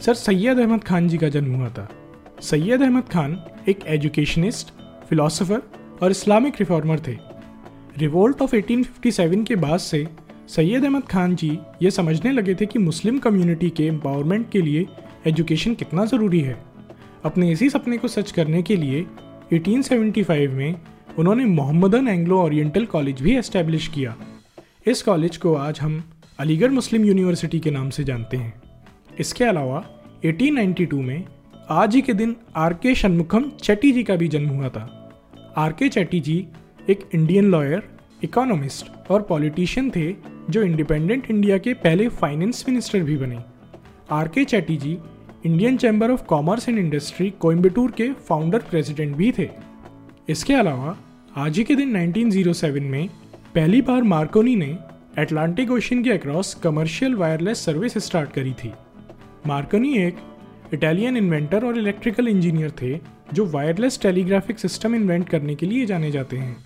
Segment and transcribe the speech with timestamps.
[0.00, 1.88] Sir, Syed Ahmad Khan ji का जन्म हुआ था।
[2.40, 4.72] सैयद अहमद खान एक एजुकेशनिस्ट,
[5.08, 5.62] फिलोसोफर
[6.02, 7.18] और इस्लामिक रिफॉर्मर थे।
[7.98, 10.08] रिवोल्ट ऑफ़ 1857 के बाद से
[10.48, 14.86] सैयद अहमद खान जी ये समझने लगे थे कि मुस्लिम कम्युनिटी के एम्पावरमेंट के लिए
[15.26, 16.62] एजुकेशन कितना ज़रूरी है।
[17.24, 19.06] अपने इसी सपने को सच करने के लिए
[19.52, 20.80] 1875 में
[21.18, 24.16] उन्होंने मोहम्मदन एंग्लो ओरिएंटल कॉलेज भी एस्टेब्लिश किया।
[24.86, 26.04] इस कॉलेज को आज हम
[26.38, 28.61] अलीगढ़ मुस्लिम यूनिवर्सिटी के नाम से जानते हैं।
[29.20, 29.84] इसके अलावा
[30.24, 31.24] 1892 में
[31.70, 35.12] आज ही के दिन आर के षणमुखम चेट्टी जी का भी जन्म हुआ था।
[35.56, 36.46] आर के चेट्टी जी
[36.90, 37.82] एक इंडियन लॉयर,
[38.24, 40.14] इकोनॉमिस्ट और पॉलिटिशियन थे
[40.50, 43.38] जो इंडिपेंडेंट इंडिया के पहले फाइनेंस मिनिस्टर भी बने।
[44.10, 44.98] R K Chetty ji
[45.46, 49.48] Indian chamber of commerce and industry Coimbatore के फाउंडर प्रेसिडेंट भी थे।
[50.28, 50.96] इसके अलावा,
[51.36, 53.08] आज ही के दिन 1907 में
[53.54, 54.78] पहली बार मार्कोनी ने
[55.18, 58.72] अटलांटिक ओशन के across commercial wireless service start करी थी।
[59.46, 60.16] मार्कोनी एक
[60.74, 63.00] इटालियन इन्वेंटर और इलेक्ट्रिकल इंजीनियर थे,
[63.34, 66.56] जो वायरलेस टेलीग्राफिक सिस्टम इन्वेंट करने के लिए जाने जाते हैं।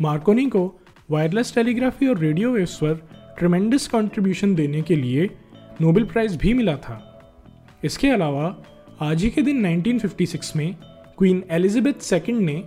[0.00, 3.08] मार्कोनी को वायरलेस टेलीग्राफी और रेडियो वेव्स पर
[3.38, 5.30] ट्रमेंडस कंट्रीब्यूशन देने के लिए
[5.80, 7.22] नोबेल प्राइज़ भी मिला था।
[7.84, 8.62] इसके अलावा,
[9.00, 10.76] आज ही के दिन 1956 में
[11.18, 12.64] क्वीन एलिजाबेथ सेकेंड ने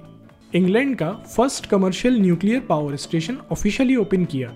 [0.55, 4.53] इंग्लैंड का first commercial nuclear power station officially open किया।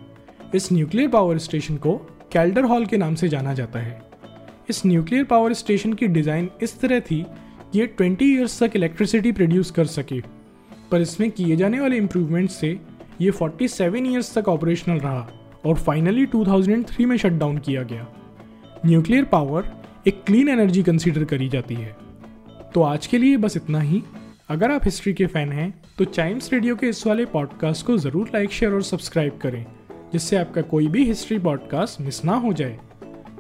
[0.55, 1.97] इस न्यूक्लियर पावर स्टेशन को
[2.33, 4.10] कैल्डर हॉल के नाम से जाना जाता है।
[4.71, 7.23] इस न्यूक्लियर पावर स्टेशन की डिज़ाइन इस तरह थी
[7.63, 10.19] कि ये 20 इयर्स तक इलेक्ट्रिसिटी प्रोड्यूस कर सके।
[10.91, 12.79] पर इसमें किए जाने वाले इम्प्रूवमेंट्स से
[13.21, 15.27] ये 47 इयर्स तक ऑपरेशनल रहा
[15.65, 18.07] और फाइनली 2003 में शट डाउन किया गया।
[18.85, 19.71] न्यूक्लियर पावर
[20.07, 21.95] एक क्लीन एनर्जी कंसीडर करी जाती है।
[22.73, 24.01] तो आज के लिए बस इतना ही।
[24.49, 28.29] अगर आप हिस्ट्री के फ़ैन हैं तो चाइम्स रेडियो के इस वाले पॉडकास्ट को ज़रूर
[28.33, 29.65] लाइक शेयर और सब्सक्राइब करें,
[30.13, 32.79] जिससे आपका कोई भी हिस्ट्री पॉडकास्ट मिस ना हो जाए।